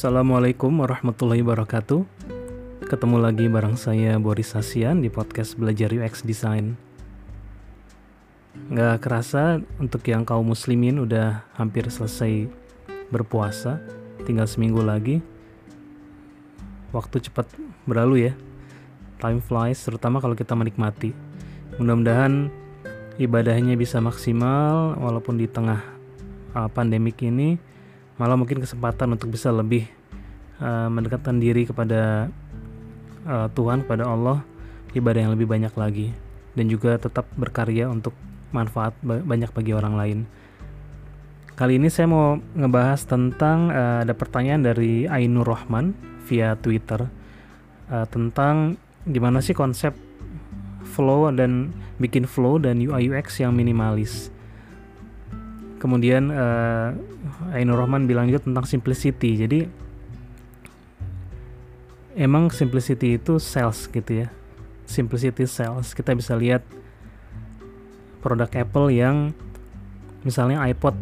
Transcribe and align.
Assalamualaikum 0.00 0.80
warahmatullahi 0.80 1.44
wabarakatuh. 1.44 2.08
Ketemu 2.88 3.20
lagi 3.20 3.52
bareng 3.52 3.76
saya 3.76 4.16
Boris 4.16 4.56
Sasian 4.56 5.04
di 5.04 5.12
podcast 5.12 5.60
Belajar 5.60 5.92
UX 5.92 6.24
Design. 6.24 6.72
Nggak 8.72 9.04
kerasa 9.04 9.60
untuk 9.76 10.00
yang 10.08 10.24
kaum 10.24 10.48
muslimin 10.48 11.04
udah 11.04 11.44
hampir 11.52 11.84
selesai 11.92 12.48
berpuasa, 13.12 13.76
tinggal 14.24 14.48
seminggu 14.48 14.80
lagi. 14.80 15.20
Waktu 16.96 17.20
cepat 17.28 17.52
berlalu 17.84 18.32
ya. 18.32 18.34
Time 19.20 19.44
flies, 19.44 19.84
terutama 19.84 20.24
kalau 20.24 20.32
kita 20.32 20.56
menikmati. 20.56 21.12
Mudah-mudahan 21.76 22.48
ibadahnya 23.20 23.76
bisa 23.76 24.00
maksimal 24.00 24.96
walaupun 24.96 25.36
di 25.36 25.44
tengah 25.44 25.84
uh, 26.56 26.72
pandemik 26.72 27.20
ini 27.20 27.68
malah 28.20 28.36
mungkin 28.36 28.60
kesempatan 28.60 29.16
untuk 29.16 29.32
bisa 29.32 29.48
lebih 29.48 29.99
uh, 30.60 30.88
mendekatkan 30.92 31.40
diri 31.40 31.66
kepada 31.66 32.30
uh, 33.26 33.48
Tuhan 33.52 33.84
kepada 33.84 34.06
Allah 34.06 34.44
ibadah 34.94 35.26
yang 35.26 35.32
lebih 35.34 35.50
banyak 35.50 35.74
lagi 35.74 36.12
dan 36.54 36.66
juga 36.68 36.98
tetap 36.98 37.26
berkarya 37.34 37.88
untuk 37.88 38.14
manfaat 38.50 38.94
banyak 39.02 39.50
bagi 39.54 39.72
orang 39.74 39.94
lain. 39.94 40.18
Kali 41.54 41.76
ini 41.76 41.92
saya 41.92 42.08
mau 42.08 42.40
ngebahas 42.56 43.04
tentang 43.04 43.68
uh, 43.68 44.00
ada 44.02 44.16
pertanyaan 44.16 44.64
dari 44.64 45.04
Ainur 45.04 45.44
Rahman 45.44 45.92
via 46.24 46.56
Twitter 46.56 47.04
uh, 47.92 48.06
tentang 48.08 48.80
gimana 49.04 49.44
sih 49.44 49.52
konsep 49.52 49.92
flow 50.88 51.28
dan 51.30 51.70
bikin 52.00 52.24
flow 52.24 52.56
dan 52.56 52.80
UI 52.80 53.12
UX 53.12 53.44
yang 53.44 53.52
minimalis. 53.52 54.32
Kemudian 55.80 56.32
uh, 56.32 56.96
Ainur 57.52 57.80
Rahman 57.80 58.08
bilang 58.08 58.28
juga 58.28 58.44
tentang 58.44 58.64
simplicity. 58.64 59.36
Jadi 59.36 59.58
emang 62.18 62.50
simplicity 62.50 63.18
itu 63.18 63.38
sales 63.38 63.86
gitu 63.90 64.26
ya. 64.26 64.28
Simplicity 64.86 65.46
sales. 65.46 65.94
Kita 65.94 66.14
bisa 66.14 66.34
lihat 66.34 66.62
produk 68.20 68.50
Apple 68.52 68.92
yang 68.92 69.32
misalnya 70.22 70.60
iPod 70.68 70.92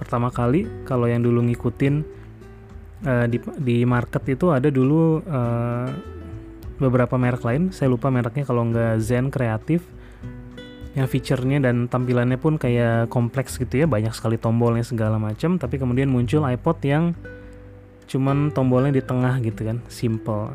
pertama 0.00 0.32
kali 0.32 0.66
kalau 0.88 1.06
yang 1.06 1.22
dulu 1.22 1.44
ngikutin 1.46 1.94
uh, 3.06 3.26
di 3.28 3.38
di 3.60 3.76
market 3.84 4.24
itu 4.26 4.50
ada 4.50 4.72
dulu 4.72 5.20
uh, 5.22 5.88
beberapa 6.80 7.14
merek 7.20 7.44
lain 7.44 7.70
saya 7.70 7.92
lupa 7.92 8.10
mereknya 8.10 8.42
kalau 8.42 8.66
nggak 8.66 8.98
Zen 8.98 9.30
kreatif 9.30 9.84
yang 10.92 11.08
fiturnya 11.08 11.62
dan 11.62 11.88
tampilannya 11.88 12.36
pun 12.36 12.60
kayak 12.60 13.08
kompleks 13.08 13.56
gitu 13.56 13.84
ya 13.84 13.86
banyak 13.88 14.12
sekali 14.12 14.36
tombolnya 14.36 14.84
segala 14.84 15.16
macam 15.16 15.56
tapi 15.56 15.80
kemudian 15.80 16.10
muncul 16.10 16.44
iPod 16.44 16.76
yang 16.84 17.04
cuman 18.12 18.52
tombolnya 18.52 18.92
di 18.92 19.02
tengah 19.02 19.40
gitu 19.40 19.64
kan 19.64 19.80
simple. 19.88 20.52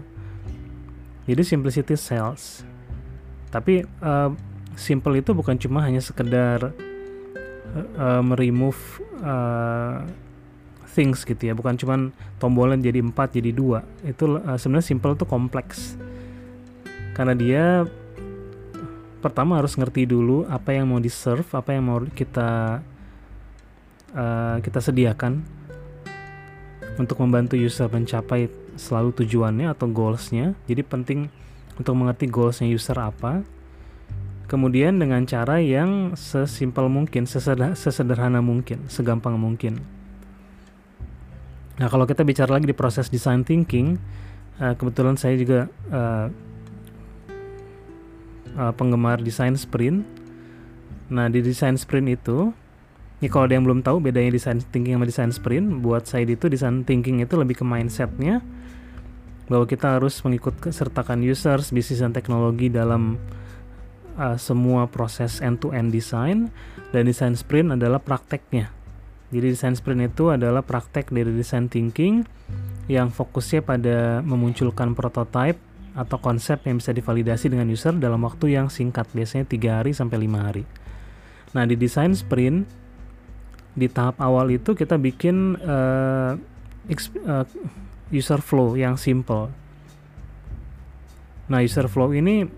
Jadi 1.26 1.42
simplicity 1.44 1.98
sales 1.98 2.62
tapi 3.50 3.82
uh, 4.04 4.30
simple 4.78 5.18
itu 5.18 5.34
bukan 5.34 5.58
cuma 5.58 5.82
hanya 5.82 6.04
sekedar 6.04 6.72
uh, 7.98 8.22
meremove 8.22 9.02
uh, 9.26 10.06
things 10.94 11.26
gitu 11.26 11.50
ya. 11.50 11.54
Bukan 11.58 11.80
cuma 11.82 12.14
tombolnya 12.38 12.78
jadi 12.94 13.02
empat 13.02 13.34
jadi 13.34 13.50
dua. 13.50 13.82
Itu 14.06 14.38
uh, 14.38 14.58
sebenarnya 14.60 14.88
simple 14.94 15.18
itu 15.18 15.26
kompleks. 15.26 15.98
Karena 17.18 17.34
dia 17.34 17.66
pertama 19.18 19.58
harus 19.58 19.74
ngerti 19.74 20.06
dulu 20.06 20.46
apa 20.46 20.78
yang 20.78 20.94
mau 20.94 21.02
di 21.02 21.10
serve 21.10 21.50
apa 21.58 21.74
yang 21.74 21.84
mau 21.90 21.98
kita 22.06 22.80
uh, 24.14 24.56
kita 24.62 24.80
sediakan 24.80 25.42
untuk 26.98 27.22
membantu 27.22 27.56
user 27.56 27.88
mencapai 27.88 28.50
selalu 28.76 29.14
tujuannya 29.24 29.70
atau 29.72 29.88
goalsnya 29.90 30.58
jadi 30.66 30.82
penting 30.82 31.30
untuk 31.78 31.94
mengerti 31.94 32.26
goalsnya 32.30 32.68
user 32.70 32.98
apa 32.98 33.46
kemudian 34.50 34.98
dengan 34.98 35.24
cara 35.30 35.62
yang 35.62 36.18
sesimpel 36.18 36.90
mungkin 36.90 37.30
sesederhana 37.30 38.42
mungkin 38.42 38.86
segampang 38.90 39.38
mungkin 39.38 39.80
nah 41.78 41.88
kalau 41.88 42.10
kita 42.10 42.26
bicara 42.26 42.58
lagi 42.58 42.66
di 42.66 42.74
proses 42.74 43.08
design 43.08 43.46
thinking 43.46 44.02
uh, 44.58 44.74
kebetulan 44.74 45.16
saya 45.16 45.38
juga 45.38 45.70
uh, 45.94 46.28
uh, 48.58 48.74
penggemar 48.74 49.22
desain 49.22 49.54
sprint. 49.54 50.04
Nah 51.14 51.30
di 51.30 51.40
desain 51.46 51.78
sprint 51.78 52.18
itu, 52.20 52.52
ini 53.18 53.28
kalau 53.34 53.50
ada 53.50 53.58
yang 53.58 53.66
belum 53.66 53.82
tahu 53.82 53.98
bedanya 53.98 54.30
desain 54.30 54.62
thinking 54.62 54.94
sama 54.94 55.10
desain 55.10 55.34
sprint, 55.34 55.82
buat 55.82 56.06
saya 56.06 56.30
itu 56.30 56.46
desain 56.54 56.86
thinking 56.86 57.26
itu 57.26 57.34
lebih 57.34 57.58
ke 57.58 57.66
mindsetnya, 57.66 58.46
bahwa 59.50 59.66
kita 59.66 59.98
harus 59.98 60.22
mengikut 60.22 60.54
sertakan 60.70 61.26
users, 61.26 61.74
bisnis 61.74 62.04
dan 62.04 62.14
teknologi 62.14 62.70
dalam 62.70 63.18
uh, 64.22 64.38
semua 64.38 64.86
proses 64.86 65.42
end-to-end 65.42 65.90
design, 65.90 66.54
dan 66.94 67.10
desain 67.10 67.34
sprint 67.34 67.74
adalah 67.74 67.98
prakteknya. 67.98 68.70
Jadi 69.34 69.50
desain 69.50 69.74
sprint 69.74 70.14
itu 70.14 70.30
adalah 70.30 70.62
praktek 70.62 71.10
dari 71.10 71.34
desain 71.34 71.68
thinking 71.68 72.22
yang 72.88 73.12
fokusnya 73.12 73.66
pada 73.66 74.22
memunculkan 74.24 74.94
prototype 74.96 75.60
atau 75.98 76.18
konsep 76.22 76.62
yang 76.70 76.78
bisa 76.78 76.94
divalidasi 76.94 77.50
dengan 77.50 77.68
user 77.68 77.98
dalam 77.98 78.22
waktu 78.22 78.54
yang 78.54 78.70
singkat, 78.70 79.10
biasanya 79.10 79.50
tiga 79.50 79.82
hari 79.82 79.92
sampai 79.92 80.22
lima 80.22 80.46
hari. 80.46 80.64
Nah, 81.58 81.66
di 81.66 81.74
desain 81.74 82.14
sprint 82.14 82.87
di 83.78 83.86
tahap 83.86 84.18
awal 84.18 84.50
itu 84.50 84.74
kita 84.74 84.98
bikin 84.98 85.54
uh, 85.62 86.34
uh, 86.34 87.46
user 88.10 88.42
flow 88.42 88.74
yang 88.74 88.98
simple. 88.98 89.54
Nah, 91.48 91.62
user 91.62 91.86
flow 91.86 92.10
ini 92.12 92.50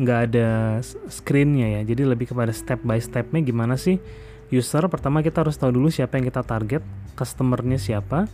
nggak 0.00 0.20
ada 0.32 0.80
screennya 1.12 1.80
ya, 1.80 1.80
jadi 1.84 2.08
lebih 2.08 2.32
kepada 2.32 2.48
step 2.48 2.80
by 2.80 2.96
stepnya 2.96 3.44
gimana 3.44 3.76
sih 3.76 4.00
user. 4.48 4.88
Pertama 4.88 5.20
kita 5.20 5.44
harus 5.44 5.60
tahu 5.60 5.76
dulu 5.76 5.92
siapa 5.92 6.16
yang 6.16 6.26
kita 6.32 6.40
target, 6.40 6.80
customernya 7.12 7.76
siapa. 7.76 8.24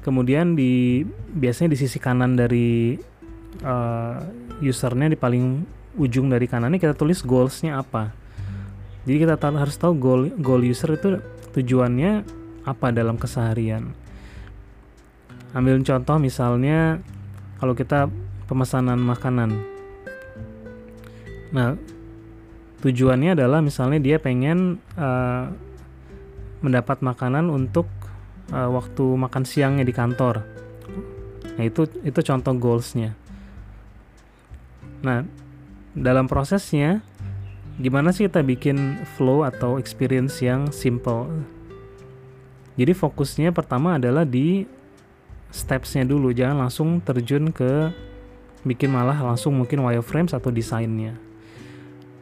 Kemudian 0.00 0.56
di 0.56 1.04
biasanya 1.36 1.76
di 1.76 1.78
sisi 1.78 2.00
kanan 2.00 2.40
dari 2.40 2.96
uh, 3.60 4.16
usernya 4.64 5.12
di 5.12 5.18
paling 5.20 5.76
ujung 5.98 6.30
dari 6.30 6.46
kanan 6.48 6.72
ini 6.72 6.80
kita 6.80 6.94
tulis 6.94 7.20
goalsnya 7.26 7.82
apa 7.82 8.14
jadi 9.08 9.24
kita 9.24 9.40
tahu, 9.40 9.56
harus 9.56 9.80
tahu 9.80 9.96
goal 9.96 10.28
goal 10.36 10.60
user 10.60 10.92
itu 10.92 11.16
tujuannya 11.56 12.28
apa 12.68 12.92
dalam 12.92 13.16
keseharian. 13.16 13.96
Ambil 15.56 15.80
contoh 15.80 16.20
misalnya 16.20 17.00
kalau 17.56 17.72
kita 17.72 18.12
pemesanan 18.44 19.00
makanan. 19.00 19.56
Nah 21.56 21.80
tujuannya 22.84 23.32
adalah 23.32 23.64
misalnya 23.64 23.96
dia 23.96 24.20
pengen 24.20 24.76
uh, 25.00 25.56
mendapat 26.60 27.00
makanan 27.00 27.48
untuk 27.48 27.88
uh, 28.52 28.68
waktu 28.68 29.04
makan 29.16 29.48
siangnya 29.48 29.88
di 29.88 29.96
kantor. 29.96 30.44
Nah 31.56 31.64
itu 31.64 31.88
itu 32.04 32.20
contoh 32.20 32.52
goalsnya. 32.60 33.16
Nah, 35.00 35.22
dalam 35.94 36.26
prosesnya 36.26 37.00
gimana 37.78 38.10
sih 38.10 38.26
kita 38.26 38.42
bikin 38.42 39.06
flow 39.14 39.46
atau 39.46 39.78
experience 39.78 40.42
yang 40.42 40.68
simple? 40.74 41.30
Jadi 42.78 42.94
fokusnya 42.94 43.50
pertama 43.50 43.98
adalah 43.98 44.22
di 44.22 44.66
stepsnya 45.50 46.06
dulu, 46.06 46.30
jangan 46.30 46.68
langsung 46.68 47.02
terjun 47.02 47.50
ke 47.50 47.90
bikin 48.66 48.90
malah 48.90 49.18
langsung 49.18 49.54
mungkin 49.54 49.82
wireframes 49.82 50.34
atau 50.34 50.50
desainnya. 50.50 51.18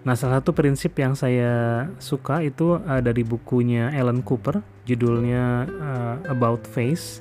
Nah, 0.06 0.14
salah 0.14 0.38
satu 0.38 0.54
prinsip 0.54 0.94
yang 1.02 1.18
saya 1.18 1.84
suka 1.98 2.38
itu 2.38 2.78
uh, 2.78 3.02
dari 3.02 3.26
bukunya 3.26 3.90
Alan 3.90 4.22
Cooper, 4.22 4.62
judulnya 4.86 5.66
uh, 5.66 6.16
About 6.30 6.62
Face. 6.70 7.18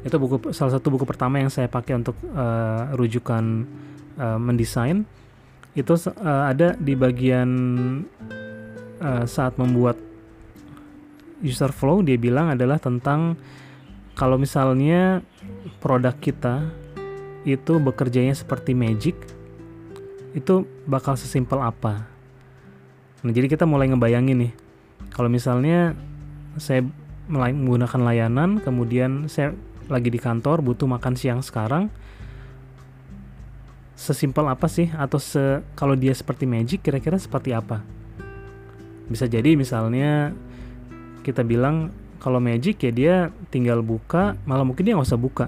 Itu 0.00 0.16
buku 0.16 0.56
salah 0.56 0.72
satu 0.72 0.88
buku 0.88 1.04
pertama 1.04 1.36
yang 1.36 1.52
saya 1.52 1.68
pakai 1.68 2.00
untuk 2.00 2.16
uh, 2.32 2.96
rujukan 2.96 3.68
uh, 4.16 4.40
mendesain 4.40 5.04
itu 5.78 5.94
uh, 5.94 6.50
ada 6.50 6.74
di 6.74 6.98
bagian 6.98 7.50
uh, 8.98 9.24
saat 9.30 9.54
membuat 9.62 9.94
user 11.38 11.70
flow 11.70 12.02
dia 12.02 12.18
bilang 12.18 12.50
adalah 12.50 12.82
tentang 12.82 13.38
kalau 14.18 14.34
misalnya 14.34 15.22
produk 15.78 16.18
kita 16.18 16.66
itu 17.46 17.78
bekerjanya 17.78 18.34
seperti 18.34 18.74
magic 18.74 19.14
itu 20.34 20.66
bakal 20.84 21.14
sesimpel 21.14 21.62
apa? 21.62 22.10
Nah 23.22 23.30
jadi 23.30 23.46
kita 23.46 23.62
mulai 23.62 23.86
ngebayangin 23.86 24.50
nih 24.50 24.52
kalau 25.14 25.30
misalnya 25.30 25.94
saya 26.58 26.82
menggunakan 27.30 28.02
layanan 28.02 28.58
kemudian 28.58 29.30
saya 29.30 29.54
lagi 29.86 30.10
di 30.10 30.18
kantor 30.18 30.60
butuh 30.60 30.90
makan 30.90 31.14
siang 31.14 31.40
sekarang 31.40 31.88
sesimpel 33.98 34.46
apa 34.46 34.70
sih 34.70 34.86
atau 34.94 35.18
se 35.18 35.58
kalau 35.74 35.98
dia 35.98 36.14
seperti 36.14 36.46
magic 36.46 36.86
kira-kira 36.86 37.18
seperti 37.18 37.50
apa 37.50 37.82
bisa 39.10 39.26
jadi 39.26 39.58
misalnya 39.58 40.30
kita 41.26 41.42
bilang 41.42 41.90
kalau 42.18 42.42
Magic 42.42 42.82
ya 42.82 42.90
dia 42.90 43.14
tinggal 43.48 43.80
buka, 43.80 44.34
malah 44.42 44.66
mungkin 44.66 44.82
dia 44.82 44.94
nggak 44.98 45.08
usah 45.08 45.20
buka. 45.20 45.46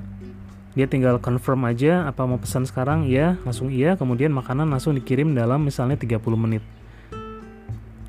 Dia 0.79 0.87
tinggal 0.87 1.19
confirm 1.19 1.67
aja 1.67 2.07
apa 2.07 2.23
mau 2.23 2.39
pesan 2.39 2.63
sekarang 2.63 3.11
ya, 3.11 3.35
langsung 3.43 3.75
iya, 3.75 3.99
kemudian 3.99 4.31
makanan 4.31 4.71
langsung 4.71 4.95
dikirim 4.95 5.35
dalam 5.35 5.67
misalnya 5.67 5.99
30 5.99 6.23
menit. 6.39 6.63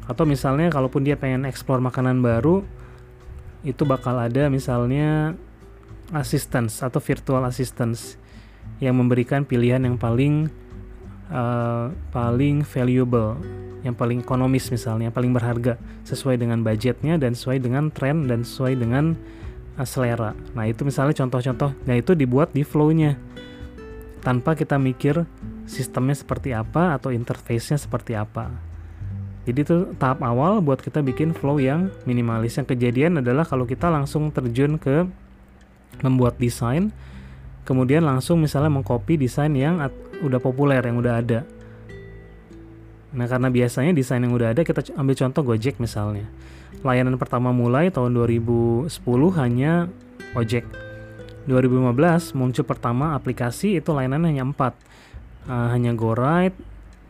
Atau 0.05 0.29
misalnya 0.29 0.69
kalaupun 0.69 1.01
dia 1.01 1.17
pengen 1.17 1.49
explore 1.49 1.81
makanan 1.81 2.21
baru, 2.21 2.61
itu 3.65 3.81
bakal 3.81 4.13
ada 4.21 4.45
misalnya 4.53 5.33
assistance 6.13 6.85
atau 6.85 7.01
virtual 7.01 7.41
assistance 7.49 8.20
yang 8.81 8.97
memberikan 8.97 9.45
pilihan 9.45 9.81
yang 9.85 9.95
paling 9.95 10.49
uh, 11.29 11.93
paling 12.09 12.65
valuable, 12.65 13.37
yang 13.85 13.93
paling 13.93 14.21
ekonomis 14.25 14.67
misalnya, 14.73 15.09
yang 15.09 15.15
paling 15.15 15.33
berharga 15.33 15.77
sesuai 16.03 16.41
dengan 16.41 16.65
budgetnya 16.65 17.21
dan 17.21 17.37
sesuai 17.37 17.61
dengan 17.61 17.93
tren 17.93 18.25
dan 18.25 18.41
sesuai 18.41 18.73
dengan 18.81 19.13
uh, 19.77 19.85
selera. 19.85 20.33
Nah 20.57 20.65
itu 20.65 20.81
misalnya 20.81 21.13
contoh-contoh, 21.13 21.71
nah 21.85 21.95
itu 21.95 22.17
dibuat 22.17 22.51
di 22.51 22.65
flow-nya 22.65 23.15
tanpa 24.21 24.53
kita 24.53 24.77
mikir 24.77 25.25
sistemnya 25.65 26.13
seperti 26.13 26.53
apa 26.53 26.97
atau 26.97 27.09
interface-nya 27.09 27.77
seperti 27.77 28.13
apa. 28.13 28.49
Jadi 29.41 29.59
itu 29.65 29.77
tahap 29.97 30.21
awal 30.21 30.61
buat 30.61 30.77
kita 30.77 31.01
bikin 31.01 31.33
flow 31.33 31.57
yang 31.57 31.89
minimalis. 32.05 32.61
Yang 32.61 32.77
kejadian 32.77 33.25
adalah 33.25 33.41
kalau 33.41 33.65
kita 33.65 33.89
langsung 33.89 34.29
terjun 34.29 34.77
ke 34.77 35.09
membuat 36.05 36.37
desain, 36.37 36.93
kemudian 37.63 38.05
langsung 38.05 38.41
misalnya 38.41 38.71
mengcopy 38.73 39.17
desain 39.17 39.51
yang 39.53 39.81
udah 40.21 40.39
populer, 40.41 40.81
yang 40.81 40.97
udah 40.99 41.13
ada. 41.19 41.39
Nah 43.11 43.27
karena 43.27 43.51
biasanya 43.51 43.91
desain 43.91 44.23
yang 44.23 44.31
udah 44.31 44.55
ada 44.55 44.61
kita 44.63 44.95
ambil 44.95 45.15
contoh 45.17 45.41
Gojek 45.43 45.77
misalnya. 45.77 46.25
Layanan 46.81 47.19
pertama 47.19 47.51
mulai 47.51 47.91
tahun 47.91 48.15
2010 48.15 48.89
hanya 49.37 49.91
Ojek. 50.33 50.63
2015 51.49 52.37
muncul 52.37 52.63
pertama 52.63 53.17
aplikasi 53.17 53.81
itu 53.81 53.89
layanan 53.91 54.23
hanya 54.29 54.45
4. 54.45 54.77
Uh, 55.49 55.73
hanya 55.73 55.91
GoRide, 55.97 56.53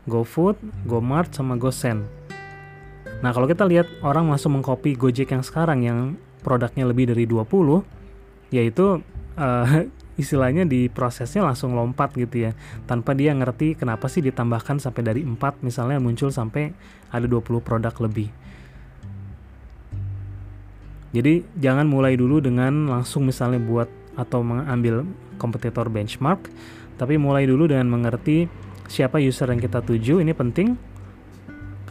GoFood, 0.08 0.56
GoMart 0.88 1.36
sama 1.36 1.60
GoSend 1.60 2.22
Nah, 3.22 3.30
kalau 3.30 3.46
kita 3.46 3.70
lihat 3.70 3.86
orang 4.02 4.34
langsung 4.34 4.58
mengcopy 4.58 4.98
Gojek 4.98 5.30
yang 5.30 5.46
sekarang 5.46 5.86
yang 5.86 6.18
produknya 6.42 6.90
lebih 6.90 7.14
dari 7.14 7.30
20, 7.30 7.86
yaitu 8.50 9.06
uh, 9.38 9.70
istilahnya 10.20 10.68
di 10.68 10.92
prosesnya 10.92 11.46
langsung 11.46 11.76
lompat 11.76 12.16
gitu 12.20 12.50
ya. 12.50 12.52
Tanpa 12.88 13.16
dia 13.16 13.32
ngerti 13.32 13.80
kenapa 13.80 14.12
sih 14.12 14.20
ditambahkan 14.24 14.80
sampai 14.82 15.02
dari 15.04 15.22
4 15.24 15.64
misalnya 15.64 16.02
muncul 16.02 16.32
sampai 16.34 16.76
ada 17.12 17.26
20 17.28 17.62
produk 17.64 17.94
lebih. 18.04 18.32
Jadi 21.12 21.44
jangan 21.60 21.88
mulai 21.92 22.16
dulu 22.16 22.40
dengan 22.40 22.88
langsung 22.88 23.28
misalnya 23.28 23.60
buat 23.60 23.92
atau 24.16 24.44
mengambil 24.44 25.04
kompetitor 25.36 25.92
benchmark, 25.92 26.48
tapi 26.96 27.20
mulai 27.20 27.44
dulu 27.44 27.68
dengan 27.68 27.92
mengerti 27.92 28.48
siapa 28.88 29.20
user 29.20 29.52
yang 29.52 29.60
kita 29.60 29.84
tuju, 29.84 30.24
ini 30.24 30.32
penting 30.32 30.76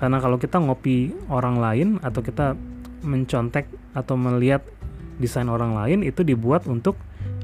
karena 0.00 0.16
kalau 0.16 0.40
kita 0.40 0.56
ngopi 0.56 1.12
orang 1.28 1.60
lain 1.60 1.88
atau 2.00 2.24
kita 2.24 2.56
mencontek 3.04 3.68
atau 3.92 4.16
melihat 4.16 4.64
desain 5.20 5.48
orang 5.52 5.76
lain 5.76 6.00
itu 6.00 6.24
dibuat 6.24 6.64
untuk 6.64 6.96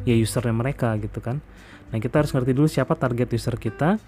ya 0.06 0.14
usernya 0.14 0.54
mereka 0.54 0.94
gitu 1.02 1.18
kan. 1.18 1.42
Nah 1.90 1.98
kita 1.98 2.22
harus 2.22 2.30
ngerti 2.30 2.54
dulu 2.54 2.70
siapa 2.70 2.94
target 2.94 3.34
user 3.34 3.58
kita. 3.58 3.98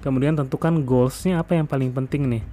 Kemudian 0.00 0.32
tentukan 0.32 0.80
goalsnya 0.80 1.42
apa 1.42 1.58
yang 1.58 1.68
paling 1.68 1.92
penting 1.92 2.30
nih. 2.30 2.44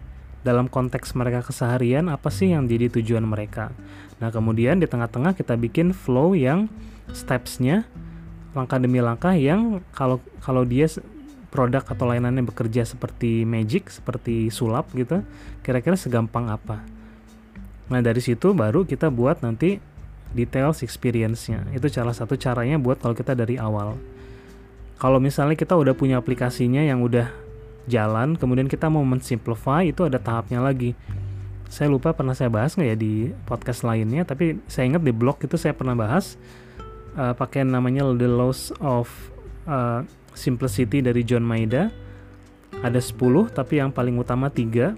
Dalam 0.44 0.68
konteks 0.68 1.16
mereka 1.16 1.46
keseharian 1.46 2.12
apa 2.12 2.28
sih 2.28 2.52
yang 2.52 2.68
jadi 2.68 2.92
tujuan 3.00 3.24
mereka? 3.24 3.72
Nah 4.20 4.34
kemudian 4.34 4.82
di 4.82 4.90
tengah-tengah 4.90 5.38
kita 5.38 5.56
bikin 5.56 5.96
flow 5.96 6.36
yang 6.36 6.68
stepsnya 7.16 7.88
langkah 8.52 8.82
demi 8.82 9.00
langkah 9.00 9.38
yang 9.38 9.80
kalau 9.94 10.18
kalau 10.42 10.66
dia 10.66 10.90
produk 11.54 11.86
atau 11.86 12.06
layanannya 12.10 12.44
bekerja 12.44 12.84
seperti 12.84 13.48
magic, 13.48 13.88
seperti 13.88 14.52
sulap 14.52 14.92
gitu, 14.98 15.24
kira-kira 15.64 15.96
segampang 15.96 16.52
apa. 16.52 16.84
Nah 17.88 18.04
dari 18.04 18.20
situ 18.20 18.52
baru 18.52 18.84
kita 18.84 19.08
buat 19.08 19.40
nanti 19.40 19.80
details 20.34 20.84
experience-nya. 20.84 21.68
Itu 21.72 21.88
salah 21.92 22.16
satu 22.16 22.40
caranya 22.40 22.80
buat 22.80 23.00
kalau 23.00 23.16
kita 23.16 23.36
dari 23.36 23.60
awal. 23.60 23.96
Kalau 24.98 25.22
misalnya 25.22 25.54
kita 25.54 25.78
udah 25.78 25.94
punya 25.94 26.18
aplikasinya 26.18 26.82
yang 26.82 27.06
udah 27.06 27.30
jalan, 27.86 28.34
kemudian 28.36 28.66
kita 28.66 28.90
mau 28.90 29.06
mensimplify, 29.06 29.86
itu 29.86 30.04
ada 30.04 30.18
tahapnya 30.18 30.60
lagi. 30.60 30.98
Saya 31.68 31.92
lupa 31.92 32.16
pernah 32.16 32.34
saya 32.34 32.50
bahas 32.50 32.74
nggak 32.74 32.90
ya 32.96 32.98
di 32.98 33.30
podcast 33.46 33.86
lainnya, 33.86 34.26
tapi 34.26 34.58
saya 34.66 34.90
ingat 34.90 35.04
di 35.04 35.14
blog 35.14 35.38
itu 35.44 35.60
saya 35.60 35.76
pernah 35.76 35.94
bahas 35.94 36.40
uh, 37.18 37.34
pakai 37.36 37.68
namanya 37.68 38.08
the 38.16 38.30
laws 38.30 38.72
of 38.80 39.12
uh, 39.68 40.06
Simplicity 40.38 41.02
dari 41.02 41.26
John 41.26 41.42
Maida 41.42 41.90
ada 42.86 43.02
10 43.02 43.18
tapi 43.58 43.82
yang 43.82 43.90
paling 43.90 44.14
utama 44.22 44.54
tiga 44.54 44.94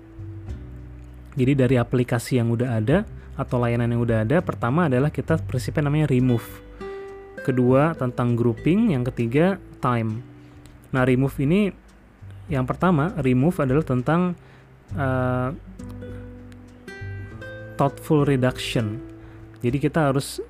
jadi 1.39 1.55
dari 1.55 1.79
aplikasi 1.79 2.35
yang 2.35 2.51
udah 2.51 2.75
ada 2.75 3.07
atau 3.39 3.55
layanan 3.55 3.95
yang 3.95 4.03
udah 4.03 4.27
ada 4.27 4.43
pertama 4.43 4.91
adalah 4.91 5.07
kita 5.07 5.39
prinsipnya 5.39 5.87
namanya 5.87 6.11
remove 6.11 6.43
kedua 7.47 7.95
tentang 7.95 8.35
grouping 8.35 8.91
yang 8.91 9.07
ketiga 9.07 9.55
time 9.79 10.19
nah 10.91 11.07
remove 11.07 11.39
ini 11.39 11.71
yang 12.51 12.67
pertama 12.67 13.15
remove 13.23 13.55
adalah 13.63 13.85
tentang 13.87 14.35
uh, 14.99 15.55
thoughtful 17.79 18.27
reduction 18.27 18.99
jadi 19.63 19.77
kita 19.79 20.11
harus 20.11 20.43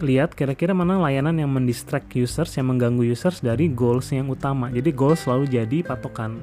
lihat 0.00 0.32
kira-kira 0.32 0.72
mana 0.72 0.96
layanan 0.96 1.36
yang 1.36 1.52
mendistract 1.52 2.12
users, 2.16 2.56
yang 2.56 2.72
mengganggu 2.72 3.04
users 3.04 3.44
dari 3.44 3.68
goals 3.68 4.08
yang 4.10 4.32
utama. 4.32 4.72
Jadi 4.72 4.90
goals 4.96 5.28
selalu 5.28 5.48
jadi 5.48 5.84
patokan. 5.84 6.40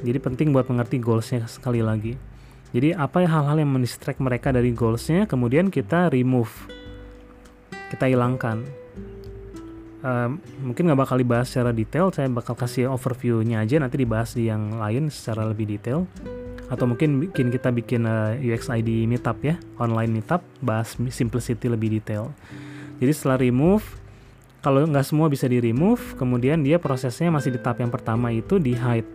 Jadi 0.00 0.18
penting 0.20 0.52
buat 0.52 0.68
mengerti 0.68 1.00
goalsnya 1.00 1.44
sekali 1.48 1.84
lagi. 1.84 2.16
Jadi 2.76 2.92
apa 2.92 3.24
hal-hal 3.24 3.56
yang 3.56 3.72
mendistract 3.72 4.20
mereka 4.20 4.52
dari 4.52 4.68
goalsnya, 4.76 5.24
kemudian 5.24 5.72
kita 5.72 6.12
remove, 6.12 6.52
kita 7.88 8.04
hilangkan. 8.04 8.68
Uh, 10.04 10.36
mungkin 10.60 10.84
nggak 10.84 11.08
bakal 11.08 11.16
dibahas 11.16 11.48
secara 11.48 11.72
detail, 11.72 12.12
saya 12.12 12.28
bakal 12.28 12.52
kasih 12.52 12.92
overview-nya 12.92 13.64
aja 13.64 13.80
nanti 13.80 13.96
dibahas 13.96 14.36
di 14.36 14.52
yang 14.52 14.76
lain 14.76 15.08
secara 15.08 15.48
lebih 15.48 15.72
detail. 15.72 16.04
Atau 16.68 16.84
mungkin 16.84 17.16
bikin 17.16 17.48
kita 17.48 17.72
bikin 17.72 18.04
uh, 18.04 18.36
eh, 18.36 18.52
UX 18.52 18.68
ID 18.68 19.08
meetup 19.08 19.40
ya 19.40 19.56
online 19.80 20.20
meetup 20.20 20.44
bahas 20.60 21.00
simplicity 21.08 21.72
lebih 21.72 21.96
detail. 21.96 22.28
Jadi 23.00 23.12
setelah 23.16 23.40
remove 23.40 23.88
kalau 24.60 24.84
nggak 24.84 25.06
semua 25.08 25.32
bisa 25.32 25.48
di 25.48 25.64
remove 25.64 26.12
kemudian 26.20 26.60
dia 26.60 26.76
prosesnya 26.76 27.32
masih 27.32 27.56
di 27.56 27.60
tahap 27.64 27.80
yang 27.80 27.88
pertama 27.88 28.28
itu 28.36 28.60
di 28.60 28.76
hide 28.76 29.08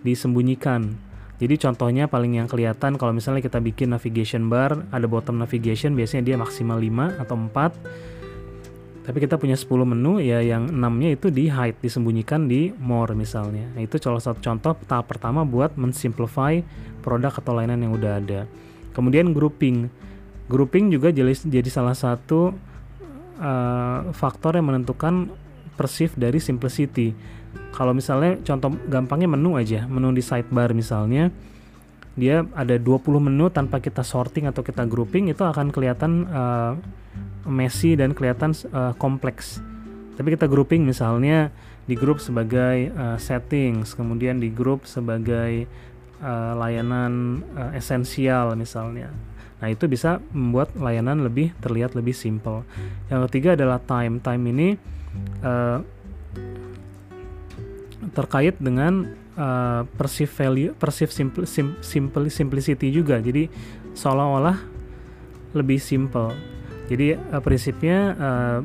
disembunyikan 0.00 0.94
jadi 1.34 1.54
contohnya 1.58 2.06
paling 2.06 2.38
yang 2.38 2.46
kelihatan 2.46 2.94
kalau 2.94 3.10
misalnya 3.10 3.42
kita 3.42 3.58
bikin 3.58 3.90
navigation 3.90 4.46
bar 4.46 4.86
ada 4.94 5.06
bottom 5.10 5.42
navigation 5.42 5.98
biasanya 5.98 6.34
dia 6.34 6.36
maksimal 6.38 6.78
5 6.78 7.22
atau 7.22 7.34
4 7.34 8.14
tapi 9.04 9.20
kita 9.20 9.36
punya 9.36 9.52
10 9.52 9.68
menu 9.84 10.16
ya 10.16 10.40
yang 10.40 10.72
6-nya 10.72 11.12
itu 11.12 11.28
di 11.28 11.52
hide, 11.52 11.76
disembunyikan 11.84 12.48
di 12.48 12.72
more 12.80 13.12
misalnya. 13.12 13.68
Nah, 13.76 13.84
itu 13.84 14.00
salah 14.00 14.16
satu 14.16 14.40
contoh 14.40 14.72
tahap 14.88 15.12
pertama 15.12 15.44
buat 15.44 15.76
mensimplify 15.76 16.64
produk 17.04 17.36
atau 17.36 17.52
layanan 17.52 17.84
yang 17.84 17.92
udah 17.92 18.12
ada. 18.16 18.40
Kemudian 18.96 19.36
grouping. 19.36 19.92
Grouping 20.48 20.88
juga 20.88 21.12
jadi, 21.12 21.36
salah 21.68 21.92
satu 21.92 22.56
uh, 23.36 24.08
faktor 24.16 24.56
yang 24.56 24.72
menentukan 24.72 25.28
perceive 25.76 26.16
dari 26.16 26.40
simplicity. 26.40 27.12
Kalau 27.74 27.90
misalnya 27.90 28.38
contoh 28.46 28.74
gampangnya 28.86 29.30
menu 29.30 29.58
aja, 29.58 29.86
menu 29.90 30.14
di 30.14 30.22
sidebar 30.22 30.70
misalnya, 30.72 31.34
dia 32.14 32.46
ada 32.54 32.78
20 32.78 33.02
menu 33.18 33.50
tanpa 33.50 33.82
kita 33.82 34.06
sorting 34.06 34.46
atau 34.46 34.62
kita 34.62 34.86
grouping 34.86 35.26
itu 35.34 35.42
akan 35.42 35.74
kelihatan 35.74 36.30
uh, 36.30 36.78
messy 37.50 37.98
dan 37.98 38.14
kelihatan 38.14 38.54
uh, 38.70 38.94
kompleks. 38.94 39.58
Tapi 40.14 40.38
kita 40.38 40.46
grouping 40.46 40.86
misalnya 40.86 41.50
di 41.84 41.98
grup 41.98 42.22
sebagai 42.22 42.94
uh, 42.94 43.18
settings, 43.18 43.98
kemudian 43.98 44.38
di 44.38 44.48
grup 44.54 44.86
sebagai 44.86 45.66
uh, 46.22 46.54
layanan 46.54 47.42
uh, 47.58 47.74
esensial 47.74 48.54
misalnya. 48.54 49.10
Nah, 49.58 49.72
itu 49.72 49.88
bisa 49.88 50.20
membuat 50.30 50.76
layanan 50.76 51.24
lebih 51.24 51.50
terlihat 51.58 51.96
lebih 51.96 52.12
simple. 52.12 52.62
Yang 53.08 53.20
ketiga 53.30 53.56
adalah 53.56 53.80
time. 53.80 54.20
Time 54.20 54.44
ini 54.50 54.68
uh, 55.40 55.80
terkait 58.14 58.54
dengan 58.62 59.10
uh, 59.34 59.82
perceive 59.98 60.30
value, 60.30 60.72
perceive 60.78 61.10
simple, 61.10 61.44
sim, 61.44 61.74
simple 61.82 62.30
simplicity 62.30 62.94
juga. 62.94 63.18
Jadi 63.18 63.50
seolah-olah 63.98 64.58
lebih 65.54 65.78
simple 65.78 66.54
jadi 66.84 67.16
uh, 67.32 67.40
prinsipnya 67.40 67.98
uh, 68.16 68.60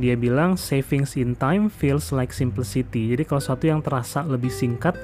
dia 0.00 0.14
bilang 0.16 0.56
savings 0.56 1.18
in 1.18 1.36
time 1.36 1.68
feels 1.68 2.14
like 2.14 2.32
simplicity. 2.32 3.12
Jadi 3.12 3.28
kalau 3.28 3.42
sesuatu 3.42 3.68
yang 3.68 3.84
terasa 3.84 4.24
lebih 4.24 4.48
singkat 4.48 4.96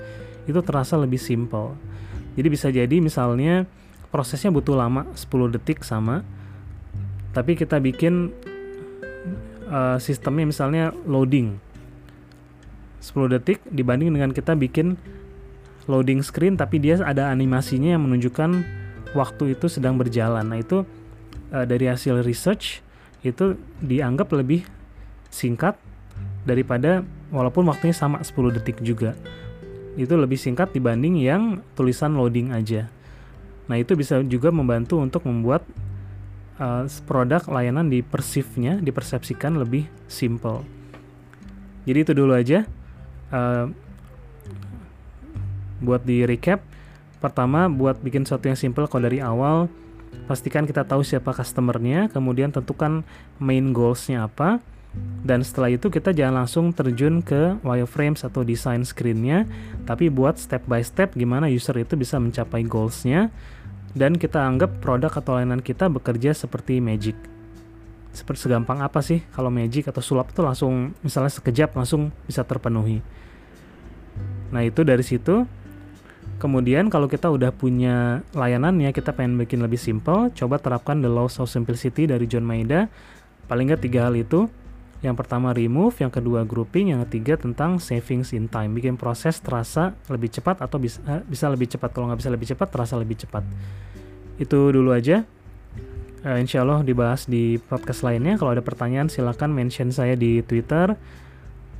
itu 0.48 0.60
terasa 0.64 0.96
lebih 0.96 1.20
simple. 1.20 1.76
Jadi 2.34 2.48
bisa 2.48 2.68
jadi 2.72 2.96
misalnya 3.02 3.68
prosesnya 4.08 4.54
butuh 4.54 4.78
lama 4.78 5.10
10 5.18 5.54
detik 5.58 5.82
sama 5.82 6.22
tapi 7.34 7.58
kita 7.58 7.82
bikin 7.82 8.30
uh, 9.66 9.98
sistemnya 9.98 10.46
misalnya 10.46 10.84
loading 11.02 11.58
10 13.04 13.36
detik 13.36 13.60
dibanding 13.68 14.16
dengan 14.16 14.32
kita 14.32 14.56
bikin 14.56 14.96
loading 15.84 16.24
screen 16.24 16.56
tapi 16.56 16.80
dia 16.80 16.96
ada 17.04 17.28
animasinya 17.28 17.92
yang 17.92 18.08
menunjukkan 18.08 18.64
waktu 19.12 19.52
itu 19.52 19.68
sedang 19.68 20.00
berjalan. 20.00 20.48
Nah, 20.48 20.64
itu 20.64 20.88
uh, 21.52 21.64
dari 21.68 21.84
hasil 21.92 22.24
research 22.24 22.80
itu 23.20 23.60
dianggap 23.84 24.32
lebih 24.32 24.64
singkat 25.28 25.76
daripada 26.48 27.04
walaupun 27.28 27.68
waktunya 27.68 27.92
sama 27.92 28.24
10 28.24 28.56
detik 28.56 28.80
juga. 28.80 29.12
Itu 30.00 30.16
lebih 30.16 30.40
singkat 30.40 30.72
dibanding 30.72 31.20
yang 31.20 31.60
tulisan 31.76 32.16
loading 32.16 32.56
aja. 32.56 32.88
Nah, 33.68 33.76
itu 33.76 33.92
bisa 33.96 34.20
juga 34.24 34.48
membantu 34.48 35.00
untuk 35.00 35.28
membuat 35.28 35.64
uh, 36.56 36.84
produk 37.04 37.44
layanan 37.48 37.88
di 37.88 38.00
persifnya 38.00 38.80
dipersepsikan 38.80 39.56
lebih 39.56 39.88
simple. 40.08 40.64
Jadi 41.84 41.98
itu 42.00 42.12
dulu 42.16 42.32
aja. 42.32 42.64
Uh, 43.34 43.66
buat 45.82 46.06
di 46.06 46.22
recap, 46.22 46.62
pertama 47.18 47.66
buat 47.66 47.98
bikin 47.98 48.22
sesuatu 48.22 48.46
yang 48.46 48.54
simple 48.54 48.86
kalau 48.86 49.10
dari 49.10 49.18
awal 49.18 49.66
pastikan 50.30 50.70
kita 50.70 50.86
tahu 50.86 51.02
siapa 51.02 51.34
customernya, 51.34 52.14
kemudian 52.14 52.54
tentukan 52.54 53.02
main 53.42 53.74
goalsnya 53.74 54.30
apa, 54.30 54.62
dan 55.26 55.42
setelah 55.42 55.74
itu 55.74 55.90
kita 55.90 56.14
jangan 56.14 56.46
langsung 56.46 56.70
terjun 56.70 57.26
ke 57.26 57.58
wireframes 57.66 58.22
atau 58.22 58.46
desain 58.46 58.86
screennya, 58.86 59.50
tapi 59.82 60.14
buat 60.14 60.38
step 60.38 60.62
by 60.70 60.86
step 60.86 61.18
gimana 61.18 61.50
user 61.50 61.74
itu 61.74 61.98
bisa 61.98 62.22
mencapai 62.22 62.62
goalsnya, 62.62 63.34
dan 63.98 64.14
kita 64.14 64.46
anggap 64.46 64.78
produk 64.78 65.10
atau 65.10 65.42
layanan 65.42 65.58
kita 65.58 65.90
bekerja 65.90 66.38
seperti 66.38 66.78
magic. 66.78 67.18
Seperti 68.14 68.46
segampang 68.46 68.78
apa 68.78 69.02
sih 69.02 69.26
kalau 69.34 69.50
magic 69.50 69.90
atau 69.90 69.98
sulap 69.98 70.30
itu 70.30 70.38
langsung 70.38 70.94
misalnya 71.02 71.34
sekejap 71.34 71.74
langsung 71.74 72.14
bisa 72.30 72.46
terpenuhi. 72.46 73.02
Nah 74.54 74.62
itu 74.62 74.86
dari 74.86 75.02
situ 75.02 75.42
Kemudian 76.44 76.90
kalau 76.90 77.06
kita 77.06 77.30
udah 77.30 77.54
punya 77.54 78.20
layanannya, 78.36 78.90
kita 78.90 79.14
pengen 79.14 79.38
bikin 79.38 79.62
lebih 79.62 79.78
simple, 79.78 80.28
coba 80.34 80.58
terapkan 80.58 80.98
the 81.00 81.08
laws 81.08 81.38
of 81.38 81.48
simplicity 81.48 82.04
dari 82.04 82.26
John 82.26 82.44
Maeda. 82.44 82.90
Paling 83.46 83.70
nggak 83.70 83.80
tiga 83.86 84.10
hal 84.10 84.18
itu. 84.18 84.50
Yang 85.04 85.20
pertama 85.20 85.52
remove, 85.52 85.96
yang 86.00 86.08
kedua 86.08 86.48
grouping, 86.48 86.92
yang 86.92 87.04
ketiga 87.08 87.36
tentang 87.36 87.76
savings 87.76 88.32
in 88.32 88.48
time. 88.48 88.72
Bikin 88.76 88.96
proses 89.00 89.40
terasa 89.40 89.96
lebih 90.08 90.32
cepat 90.32 90.64
atau 90.64 90.80
bisa 90.80 91.00
eh, 91.08 91.24
bisa 91.24 91.48
lebih 91.48 91.68
cepat. 91.68 91.92
Kalau 91.92 92.12
nggak 92.12 92.20
bisa 92.24 92.32
lebih 92.32 92.48
cepat, 92.52 92.68
terasa 92.72 92.94
lebih 92.96 93.16
cepat. 93.20 93.44
Itu 94.40 94.68
dulu 94.68 94.92
aja. 94.96 95.24
Uh, 96.24 96.40
insya 96.40 96.64
Allah 96.64 96.80
dibahas 96.80 97.28
di 97.28 97.56
podcast 97.56 98.00
lainnya. 98.00 98.40
Kalau 98.40 98.56
ada 98.56 98.64
pertanyaan 98.64 99.12
silahkan 99.12 99.52
mention 99.52 99.92
saya 99.92 100.16
di 100.16 100.40
Twitter, 100.40 100.96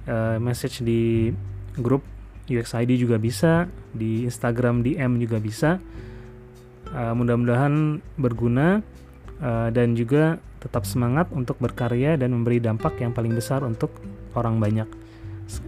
uh, 0.04 0.36
message 0.36 0.84
di 0.84 1.32
grup 1.80 2.04
UXID 2.48 3.00
juga 3.00 3.16
bisa, 3.16 3.68
di 3.94 4.24
Instagram 4.28 4.84
DM 4.84 5.20
juga 5.20 5.40
bisa. 5.40 5.70
Uh, 6.94 7.16
mudah-mudahan 7.16 7.98
berguna 8.20 8.84
uh, 9.40 9.68
dan 9.72 9.96
juga 9.98 10.38
tetap 10.60 10.88
semangat 10.88 11.28
untuk 11.32 11.60
berkarya 11.60 12.16
dan 12.16 12.32
memberi 12.32 12.60
dampak 12.60 12.96
yang 13.00 13.12
paling 13.12 13.34
besar 13.36 13.64
untuk 13.64 13.92
orang 14.36 14.60
banyak. 14.60 14.88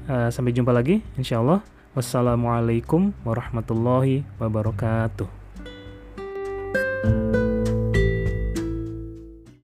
Uh, 0.08 0.28
sampai 0.32 0.56
jumpa 0.56 0.72
lagi, 0.72 1.04
insya 1.20 1.40
Allah. 1.40 1.60
Wassalamualaikum 1.96 3.16
warahmatullahi 3.24 4.24
wabarakatuh. 4.36 5.45